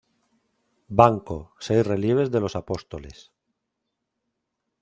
[1.01, 3.31] Banco; seis relieves de los apóstoles.